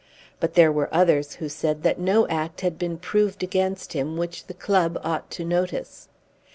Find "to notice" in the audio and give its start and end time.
5.29-6.07